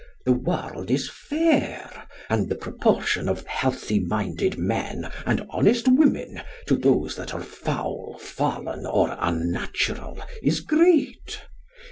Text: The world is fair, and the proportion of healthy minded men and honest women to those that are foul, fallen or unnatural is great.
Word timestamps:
The 0.25 0.31
world 0.31 0.89
is 0.89 1.07
fair, 1.11 1.91
and 2.27 2.49
the 2.49 2.55
proportion 2.55 3.29
of 3.29 3.45
healthy 3.45 3.99
minded 3.99 4.57
men 4.57 5.11
and 5.27 5.45
honest 5.51 5.87
women 5.87 6.41
to 6.65 6.75
those 6.75 7.15
that 7.17 7.35
are 7.35 7.43
foul, 7.43 8.17
fallen 8.17 8.87
or 8.87 9.15
unnatural 9.21 10.19
is 10.41 10.61
great. 10.61 11.39